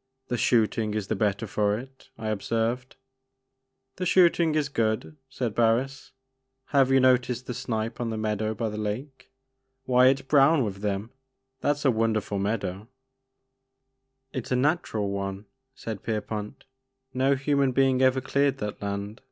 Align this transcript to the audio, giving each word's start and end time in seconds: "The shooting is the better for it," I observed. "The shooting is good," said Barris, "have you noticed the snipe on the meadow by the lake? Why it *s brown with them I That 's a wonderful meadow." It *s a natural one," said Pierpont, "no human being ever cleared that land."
"The 0.28 0.36
shooting 0.36 0.92
is 0.92 1.06
the 1.08 1.16
better 1.16 1.46
for 1.46 1.78
it," 1.78 2.10
I 2.18 2.28
observed. 2.28 2.96
"The 3.96 4.04
shooting 4.04 4.54
is 4.54 4.68
good," 4.68 5.16
said 5.30 5.54
Barris, 5.54 6.12
"have 6.76 6.90
you 6.90 7.00
noticed 7.00 7.46
the 7.46 7.54
snipe 7.54 7.98
on 7.98 8.10
the 8.10 8.18
meadow 8.18 8.52
by 8.52 8.68
the 8.68 8.76
lake? 8.76 9.32
Why 9.86 10.08
it 10.08 10.18
*s 10.20 10.26
brown 10.26 10.62
with 10.62 10.82
them 10.82 11.10
I 11.62 11.68
That 11.68 11.78
's 11.78 11.86
a 11.86 11.90
wonderful 11.90 12.38
meadow." 12.38 12.86
It 14.34 14.44
*s 14.44 14.52
a 14.52 14.56
natural 14.56 15.08
one," 15.08 15.46
said 15.74 16.02
Pierpont, 16.02 16.64
"no 17.14 17.34
human 17.34 17.72
being 17.72 18.02
ever 18.02 18.20
cleared 18.20 18.58
that 18.58 18.82
land." 18.82 19.22